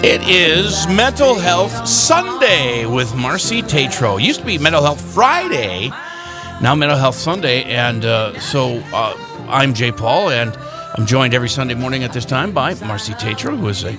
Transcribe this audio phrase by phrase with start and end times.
[0.00, 4.16] It is Mental Health Sunday with Marcy Tatro.
[4.16, 5.88] Used to be Mental Health Friday,
[6.62, 7.64] now Mental Health Sunday.
[7.64, 9.16] And uh, so uh,
[9.48, 10.56] I'm Jay Paul, and
[10.96, 13.98] I'm joined every Sunday morning at this time by Marcy Tatro, who is a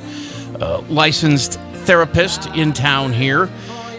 [0.61, 3.49] uh, licensed therapist in town here.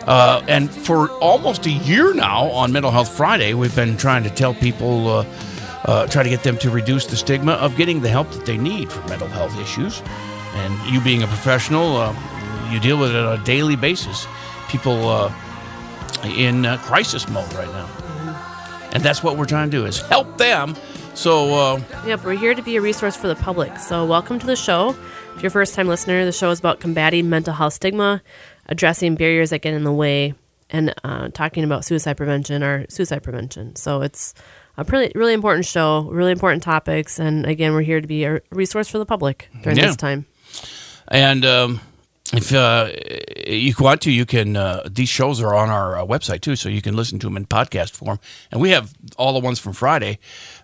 [0.06, 4.30] Uh, and for almost a year now on Mental Health Friday, we've been trying to
[4.30, 5.26] tell people, uh,
[5.84, 8.56] uh, try to get them to reduce the stigma of getting the help that they
[8.56, 10.02] need for mental health issues.
[10.54, 12.14] And you being a professional, uh,
[12.72, 14.26] you deal with it on a daily basis.
[14.68, 15.32] People uh,
[16.24, 17.88] in uh, crisis mode right now.
[18.92, 20.74] And that's what we're trying to do is help them.
[21.14, 23.76] So, uh, Yep, we're here to be a resource for the public.
[23.78, 24.96] So, welcome to the show.
[25.36, 28.22] If you're a first time listener, the show is about combating mental health stigma,
[28.66, 30.34] addressing barriers that get in the way,
[30.70, 33.76] and uh, talking about suicide prevention or suicide prevention.
[33.76, 34.34] So, it's
[34.76, 37.18] a really, really important show, really important topics.
[37.20, 39.86] And again, we're here to be a resource for the public during Yeah.
[39.86, 40.26] this time.
[41.08, 41.80] And um,
[42.32, 42.90] if uh,
[43.46, 44.56] you want to, you can.
[44.56, 47.36] Uh, these shows are on our uh, website too, so you can listen to them
[47.36, 48.20] in podcast form.
[48.52, 50.18] And we have all the ones from Friday.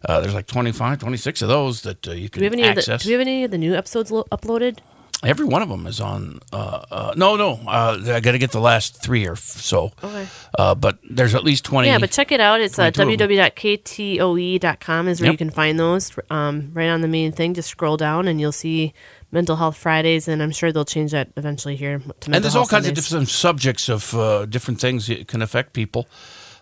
[0.09, 2.63] Uh, there's like 25, 26 of those that uh, you Do can we have any?
[2.69, 3.03] Of the, access.
[3.03, 4.79] do we have any of the new episodes lo- uploaded?
[5.25, 6.41] Every one of them is on.
[6.53, 9.91] Uh, uh, no, no, uh, I got to get the last three or f- so.
[10.05, 10.27] Okay.
[10.59, 11.89] Uh, but there's at least 20.
[11.89, 12.61] Yeah, but check it out.
[12.61, 13.37] It's uh, 22 of 'em.
[13.39, 15.33] www.ktoe.com is where Yep.
[15.33, 16.13] you can find those.
[16.31, 18.93] Um, right on the main thing, just scroll down and you'll see
[19.33, 22.57] Mental Health Fridays, and I'm sure they'll change that eventually here to Mental and there's
[22.57, 26.07] all kinds of different subjects of uh, different things that can affect people.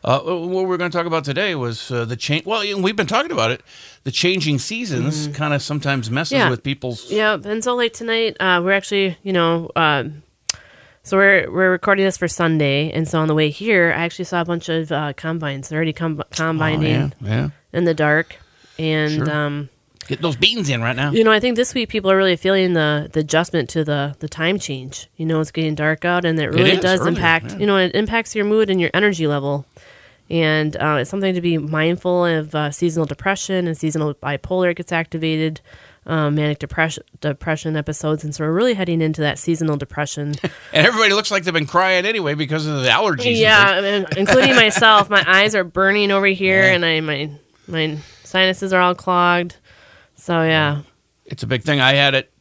[0.02, 2.44] Uh, what we're going to talk about today was uh, the change.
[2.44, 3.62] Well, we've been talking about it.
[4.02, 6.40] The changing seasons kind of sometimes messes Mm-hmm.
[6.44, 6.50] Yeah.
[6.50, 7.10] with people's.
[7.10, 10.22] Yeah, and so late tonight, uh, we're actually, you know, um
[11.06, 14.24] so we're we're recording this for Sunday, and so on the way here, I actually
[14.24, 15.68] saw a bunch of uh, combines.
[15.68, 17.48] They're already com- Oh, combining yeah, yeah.
[17.74, 18.36] in the dark,
[18.78, 19.30] and Sure.
[19.30, 19.68] um,
[20.08, 21.10] Get those beans in right now.
[21.12, 24.16] You know, I think this week people are really feeling the the adjustment to the
[24.18, 25.08] the time change.
[25.16, 27.52] You know, it's getting dark out, and it really is, does impact.
[27.52, 27.58] yeah.
[27.58, 29.64] You know, it impacts your mood and your energy level,
[30.30, 32.54] and uh, it's something to be mindful of.
[32.54, 35.60] Uh, seasonal depression and seasonal bipolar gets activated.
[36.06, 40.34] Um, manic depression depression episodes, and so we're really heading into that seasonal depression.
[40.74, 43.38] And everybody looks like they've been crying anyway because of the allergies.
[43.40, 44.04] yeah.
[44.14, 45.08] Including myself.
[45.08, 47.30] My eyes are burning over here, and I my
[47.66, 49.56] my sinuses are all clogged.
[50.16, 50.82] So yeah,
[51.24, 51.80] it's a big thing.
[51.80, 52.32] I had it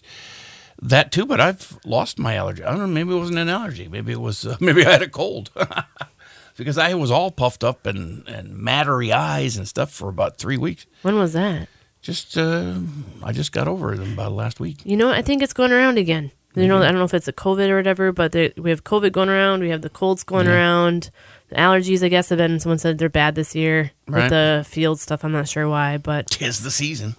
[0.81, 2.63] that too, but I've lost my allergy.
[2.63, 2.87] I don't know.
[2.87, 3.87] Maybe it wasn't an allergy.
[3.87, 4.45] Maybe it was.
[4.45, 5.51] Uh, maybe I had a cold.
[6.57, 10.57] because I was all puffed up and and mattery eyes and stuff for about three
[10.57, 10.85] weeks.
[11.01, 11.67] when was that?
[12.01, 12.75] Just uh,
[13.23, 14.81] I just got over it about last week.
[14.83, 16.31] You know, I think it's going around again.
[16.55, 16.69] You Mm-hmm.
[16.69, 19.11] know, I don't know if it's a COVID or whatever, but there, we have COVID
[19.11, 19.61] going around.
[19.61, 21.09] We have the colds going around.
[21.49, 22.59] The allergies, I guess, have been.
[22.59, 24.23] Someone said they're bad this year Right.
[24.23, 25.23] with the field stuff.
[25.23, 27.15] I'm not sure why, but Tis the season.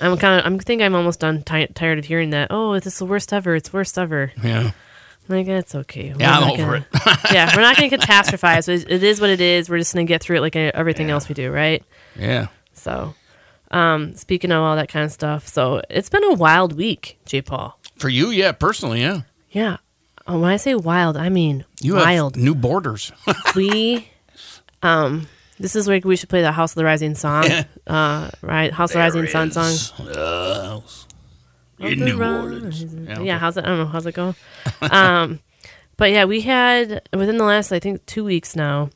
[0.00, 0.46] I'm kind of.
[0.46, 2.48] I'm think I'm almost done ti tired of hearing that.
[2.50, 3.54] Oh, this is the worst ever.
[3.54, 4.32] It's worst ever.
[4.42, 4.70] Yeah.
[5.30, 6.12] I'm like it's okay.
[6.14, 8.68] We're Yeah, I'm over gonna- yeah, we're not going to catastrophize.
[8.68, 9.68] It, it is what it is.
[9.68, 11.82] We're just going to get through it like uh, everything else we do, right?
[12.18, 12.46] Yeah.
[12.72, 13.14] So,
[13.70, 17.42] um, speaking of all that kind of stuff, so it's been a wild week, J.
[17.42, 17.78] Paul.
[17.96, 19.22] For you, yeah, personally, yeah.
[19.50, 19.76] Yeah.
[20.26, 22.36] Uh, When I say wild, I mean You wild.
[22.36, 23.12] have new borders.
[23.54, 24.08] we,
[24.82, 27.44] um, this is where we should play the House of the Rising song.
[27.86, 30.06] Uh, right, House of the Rising Sun song.
[30.06, 30.80] Uh,
[31.80, 32.82] in the New Rising- Orleans.
[32.84, 33.28] Yeah, okay.
[33.30, 33.64] how's it?
[33.64, 33.86] I don't know.
[33.86, 34.34] How's it go?
[34.90, 35.40] um,
[35.96, 38.90] but yeah, we had within the last I think two weeks now,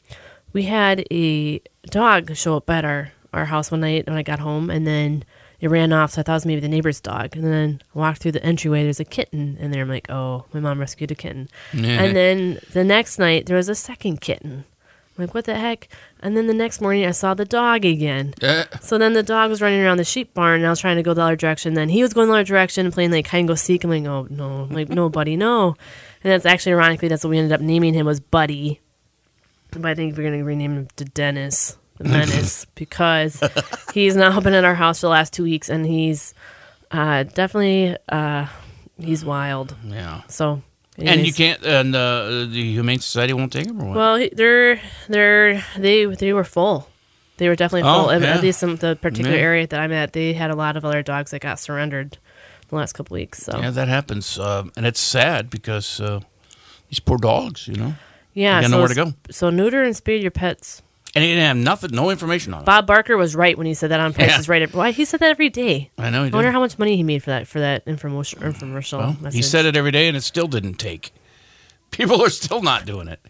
[0.52, 4.40] we had a dog show up at our our house one night when I got
[4.40, 5.24] home, and then
[5.60, 6.12] it ran off.
[6.12, 8.44] So I thought it was maybe the neighbor's dog, and then I walked through the
[8.44, 8.82] entryway.
[8.82, 9.82] There's a kitten in there.
[9.82, 11.48] I'm like, oh, my mom rescued a kitten.
[11.72, 12.02] Yeah.
[12.02, 14.64] And then the next night there was a second kitten.
[15.22, 15.88] I'm like, what the heck?
[16.20, 18.34] And then the next morning I saw the dog again.
[18.42, 20.96] Uh, So then the dog was running around the sheep barn, and I was trying
[20.96, 21.74] to go the other direction.
[21.74, 23.84] Then he was going the other direction, playing like hide and go seek.
[23.84, 25.76] I'm like, oh no, I'm like no, buddy, no.
[26.24, 28.80] And that's actually ironically that's what we ended up naming him was Buddy.
[29.70, 33.42] But I think we're gonna rename him to Dennis the Menace because
[33.94, 36.34] he's now been at our house for the last two weeks, and he's
[36.90, 38.46] uh, definitely uh,
[38.98, 39.74] he's wild.
[39.86, 40.22] yeah.
[40.28, 40.62] So
[40.98, 41.26] And anyways.
[41.26, 43.96] you can't, and uh, the Humane Society won't take them or what?
[43.96, 46.88] Well, they're they're they they were full.
[47.38, 48.10] They were definitely Oh, full.
[48.10, 48.34] At- yeah.
[48.34, 49.42] At least some the particular Yeah.
[49.42, 52.18] area that I'm at, they had a lot of other dogs that got surrendered
[52.68, 53.38] the last couple weeks.
[53.42, 54.38] So yeah, that happens.
[54.38, 56.20] Uh, and it's sad because uh,
[56.90, 57.94] these poor dogs, you know,
[58.34, 59.14] yeah got so, nowhere to go.
[59.30, 60.82] So neuter and spay your pets.
[61.14, 62.66] And he didn't have nothing, no information on it.
[62.66, 64.72] Bob Barker was right when he said that on Price is Right.
[64.72, 65.90] Why he said that every day.
[65.98, 68.38] I know he I wonder how much money he made for that for that infomercial
[68.38, 69.36] infomercial well, message.
[69.36, 71.12] he said it every day, and it still didn't take.
[71.90, 73.20] People are still not doing it.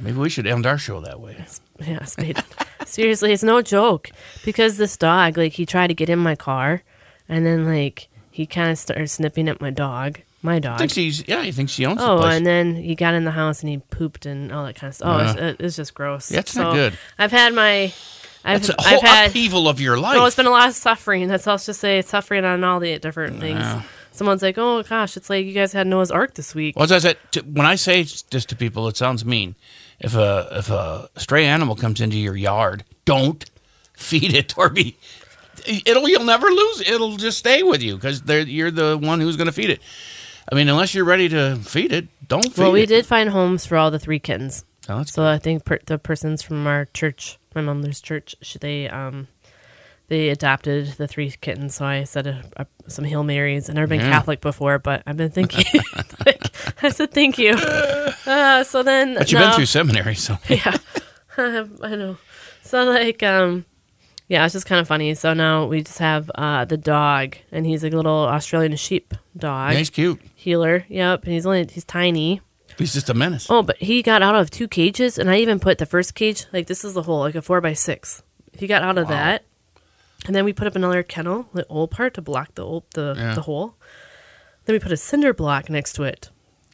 [0.00, 1.44] Maybe we should end our show that way.
[1.80, 2.42] Yeah, Spade.
[2.86, 4.10] Seriously, it's no joke.
[4.44, 6.82] Because this dog, like, he tried to get in my car,
[7.28, 10.78] and then like he kind of started sniffing at my dog, my dog.
[10.78, 11.42] Thinks he's yeah.
[11.42, 12.36] He thinks he owns the Oh, place.
[12.36, 14.94] and then he got in the house and he pooped and all that kind of
[14.94, 15.08] stuff.
[15.08, 15.54] Oh, it's, uh-huh.
[15.58, 16.30] it's just gross.
[16.30, 16.98] Yeah, That's not good.
[17.18, 17.92] I've had my,
[18.44, 19.28] I've, That's a I've had.
[19.28, 20.16] upheaval of your life.
[20.16, 21.28] No, it's been a lot of suffering.
[21.28, 21.54] That's all.
[21.54, 23.60] Let's just say suffering on all the different things.
[23.60, 23.82] Yeah.
[24.12, 26.92] Someone's like, "Oh gosh, it's like you guys had Noah's Ark this week." Well, as
[26.92, 29.54] I said, to, when I say this to people, it sounds mean.
[30.00, 33.44] If a if a stray animal comes into your yard, don't
[33.94, 34.96] feed it or be.
[35.66, 36.80] It'll you'll never lose.
[36.82, 39.80] It'll just stay with you because you're the one who's going to feed it.
[40.50, 42.58] I mean, unless you're ready to feed it, don't feed it.
[42.58, 42.88] Well, we it.
[42.88, 44.64] did find homes for all the three kittens.
[44.88, 48.88] Oh, that's So I think per- the persons from our church, my mother's church, they
[48.88, 49.28] um
[50.08, 51.76] they adopted the three kittens.
[51.76, 53.68] So I said a, a, some Hail Marys.
[53.68, 54.10] I've never been Yeah.
[54.10, 55.64] Catholic before, but I've been thinking.
[56.26, 56.50] like,
[56.82, 57.52] I said thank you.
[57.52, 60.76] Uh, so then, But you've been through seminary, so yeah,
[61.36, 62.16] I know.
[62.62, 63.64] So like, um,
[64.30, 65.12] yeah, it's just kind of funny.
[65.14, 69.72] So now we just have uh the dog, and he's a little Australian sheep dog
[69.72, 70.20] yeah, he's cute.
[70.34, 70.86] heeler.
[70.88, 72.40] Yep, and he's only he's tiny.
[72.78, 73.46] He's just a menace.
[73.50, 76.46] Oh, but he got out of two cages, and I even put the first cage
[76.52, 78.22] like this is the hole, like a four by six.
[78.56, 79.16] He got out of Wow.
[79.16, 79.44] that,
[80.26, 83.14] and then we put up another kennel, the old part to block the old the
[83.18, 83.34] Yeah.
[83.34, 83.74] the hole.
[84.64, 86.30] Then we put a cinder block next to it.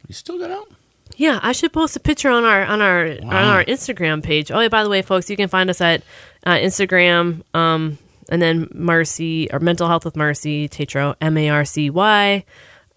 [0.06, 0.68] He still got out.
[1.16, 4.50] Yeah, I should post a picture on our on our on our Instagram page.
[4.50, 6.02] Oh, yeah, by the way, folks, you can find us at
[6.46, 7.98] uh, Instagram, um,
[8.30, 12.44] and then Marcy or Mental Health with Marcy Tatro, M A R C Y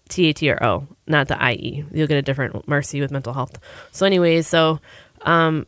[0.08, 1.84] T A T R O, not the I E.
[1.92, 3.58] You'll get a different Marcy with mental health.
[3.92, 4.80] So, anyways, so
[5.22, 5.66] um,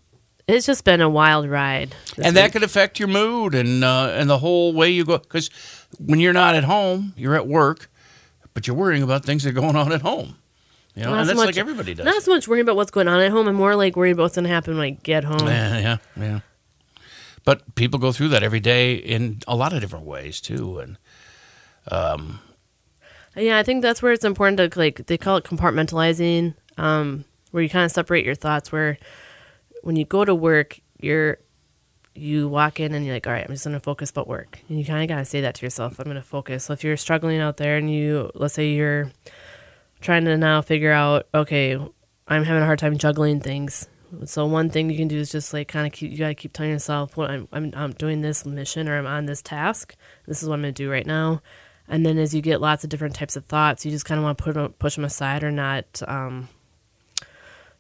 [0.49, 1.95] it's just been a wild ride.
[2.23, 5.19] and that could affect your mood and uh, and the whole way you go.
[5.19, 5.51] Because
[5.99, 7.91] when you're not at home, you're at work,
[8.55, 10.37] but you're worrying about things that are going on at home.
[10.95, 12.05] You know, Not and so that's much- like everybody does.
[12.05, 14.25] Not so much worrying about what's going on at home, and more like worried about
[14.25, 15.39] what's going to happen when I get home.
[15.47, 16.41] Yeah, yeah, yeah.
[17.45, 20.99] But people go through that every day in a lot of different ways too, and
[23.37, 27.63] Yeah, I think that's where it's important to like they call it compartmentalizing, um, where
[27.63, 28.71] you kind of separate your thoughts.
[28.71, 28.99] Where
[29.83, 31.39] when you go to work, you're
[32.15, 34.79] you walk in and you're like, all right, I'm just gonna focus about work, and
[34.79, 35.99] you kind of gotta say that to yourself.
[35.99, 36.65] I'm gonna focus.
[36.65, 39.11] So if you're struggling out there and you, let's say you're
[40.01, 41.79] trying to now figure out, okay,
[42.29, 43.89] I'm having a hard time juggling things.
[44.27, 46.53] So one thing you can do is just like kind of keep you gotta keep
[46.53, 49.95] telling yourself, well, I'm, I'm I'm doing this mission or I'm on this task.
[50.27, 51.41] This is what I'm gonna do right now.
[51.89, 54.25] And then as you get lots of different types of thoughts, you just kind of
[54.25, 56.49] want to put 'em- push them aside or not um,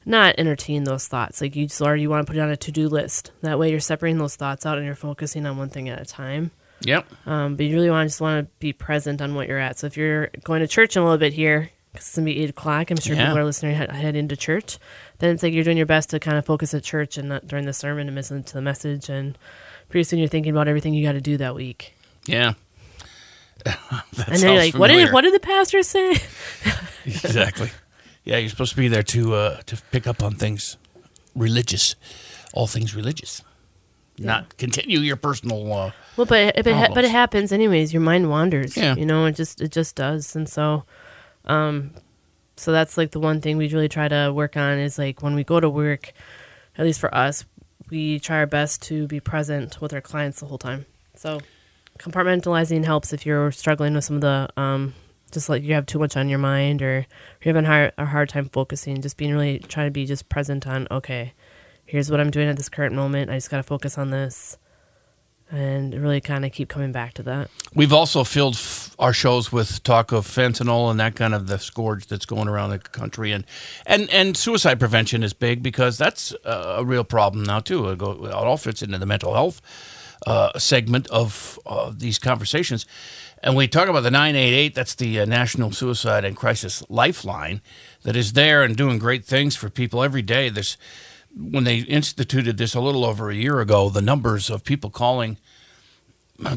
[0.05, 1.40] not entertain those thoughts.
[1.40, 3.31] Like you just or you want to put it on a to do list.
[3.43, 6.05] That way you're separating those thoughts out and you're focusing on one thing at a
[6.05, 6.50] time.
[6.81, 9.58] yep, Um, but you really want to just want to be present on what you're
[9.58, 9.78] at.
[9.78, 12.40] So if you're going to church in a little bit here, because it's gonna be
[12.42, 13.26] eight o'clock, I'm sure Yeah.
[13.26, 14.78] people are listening head, head into church.
[15.18, 17.46] Then it's like you're doing your best to kind of focus at church and not
[17.46, 19.08] during the sermon and listen to the message.
[19.08, 19.36] And
[19.88, 21.94] pretty soon you're thinking about everything you got to do that week.
[22.26, 22.54] yeah.
[23.64, 23.76] And
[24.16, 26.16] then you're sounds like, what did what did the pastor say?
[27.04, 27.70] exactly?
[28.24, 30.76] Yeah, you're supposed to be there to uh, to pick up on things
[31.36, 31.94] religious,
[32.54, 33.42] all things religious,
[34.18, 35.72] not continue your personal.
[35.72, 37.92] Uh, Well, but it, but, it, ha- but it happens anyways.
[37.92, 38.76] Your mind wanders.
[38.76, 38.96] Yeah.
[38.96, 40.34] You know, it just it just does.
[40.36, 40.84] And so,
[41.46, 41.92] um,
[42.56, 45.34] so that's like the one thing we really try to work on is like when
[45.34, 46.12] we go to work,
[46.76, 47.44] at least for us,
[47.90, 50.87] we try our best to be present with our clients the whole time.
[51.14, 51.40] So,
[51.99, 54.94] compartmentalizing helps if you're struggling with some of the um,
[55.32, 57.06] just like you have too much on your mind or
[57.42, 59.00] you're having hard, a hard time focusing.
[59.00, 61.32] Just being really trying to be just present on okay,
[61.84, 63.30] here's what I'm doing at this current moment.
[63.30, 64.58] I just got to focus on this
[65.52, 67.50] and really kind of keep coming back to that.
[67.75, 71.59] We've also filled f- our shows with talk of fentanyl and that kind of the
[71.59, 73.44] scourge that's going around the country, and
[73.87, 77.90] and and suicide prevention is big because that's a real problem now too.
[77.90, 79.61] It, go, it all fits into the mental health
[80.26, 82.87] uh, segment of uh, these conversations,
[83.42, 84.75] and we talk about the nine eight eight.
[84.75, 87.61] That's the uh, National Suicide and Crisis Lifeline
[88.04, 90.49] that is there and doing great things for people every day.
[90.49, 90.78] There's
[91.35, 95.38] when they instituted this a little over a year ago, the numbers of people calling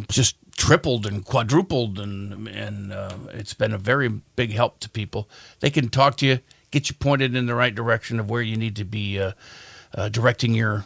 [0.10, 5.30] just tripled and quadrupled, and and uh, it's been a very big help to people.
[5.60, 6.40] They can talk to you,
[6.72, 9.34] get you pointed in the right direction of where you need to be uh,
[9.94, 10.86] uh, directing your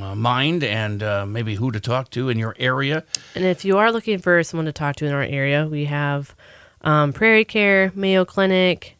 [0.00, 3.04] uh, mind, and uh, maybe who to talk to in your area.
[3.34, 6.34] And if you are looking for someone to talk to in our area, we have
[6.82, 8.96] um, Prairie Care, Mayo Clinic.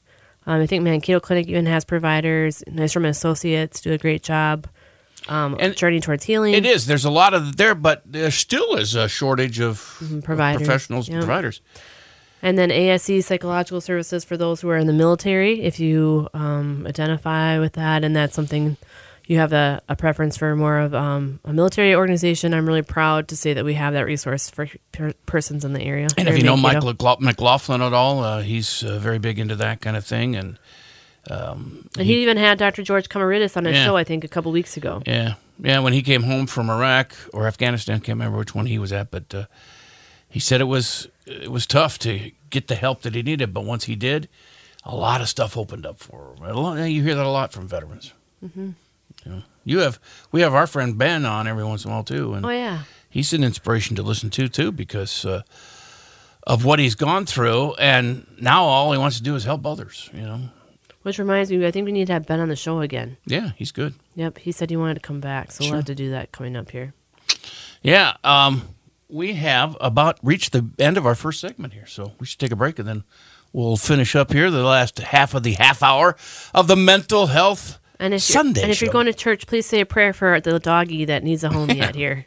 [0.46, 2.62] Um, I think Mankato Clinic even has providers.
[2.68, 4.68] Nystrom Associates do a great job.
[5.28, 6.54] Um, And Journey Towards Healing.
[6.54, 6.87] It is.
[6.87, 11.09] There's a lot of there, but there still is a shortage of, Mm-hmm, providers, professionals,
[11.09, 11.18] yeah.
[11.18, 11.61] providers.
[12.42, 15.62] And then ASC Psychological Services for those who are in the military.
[15.62, 18.76] If you um, identify with that and that's something
[19.26, 23.26] you have a, a preference for more of um, a military organization, I'm really proud
[23.28, 26.06] to say that we have that resource for per- persons in the area.
[26.16, 26.83] And if you know Mike
[27.21, 30.37] McLaughlin at all, uh, he's uh, very big into that kind of thing.
[30.37, 30.59] And
[31.30, 32.83] and he even had Dr.
[32.83, 33.85] George Kamaridis on his Yeah.
[33.85, 35.02] show, I think, a couple weeks ago.
[35.06, 38.66] yeah, yeah, when he came home from Iraq or Afghanistan, I can't remember which one
[38.66, 39.45] he was at, but uh,
[40.28, 43.52] he said it was it was tough to get the help that he needed.
[43.52, 44.28] But once he did,
[44.85, 46.45] a lot of stuff opened up for him.
[46.45, 48.12] A lot, you hear that a lot from veterans.
[48.45, 48.71] Mm-hmm.
[49.25, 49.99] You, know, you have
[50.30, 52.83] we have our friend Ben on every once in a while too, and Oh, yeah.
[53.11, 55.42] he's an inspiration to listen to too because uh,
[56.47, 60.09] of what he's gone through, and now all he wants to do is help others.
[60.14, 60.40] You know,
[61.06, 63.16] Which reminds me, I think we need to have Ben on the show again.
[63.26, 63.94] yeah, he's good.
[64.16, 65.70] Yep, he said he wanted to come back, so Sure.
[65.70, 66.94] we'll have to do that coming up here.
[67.80, 68.62] Yeah, um,
[69.08, 72.50] we have about reached the end of our first segment here, so we should take
[72.50, 73.04] a break and then
[73.52, 76.16] we'll finish up here the last half of the half hour
[76.52, 78.86] of the mental health And if Sunday and if show.
[78.86, 81.70] you're going to church, please say a prayer for the doggy that needs a home
[81.82, 82.26] yet here.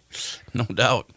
[0.54, 1.10] no doubt.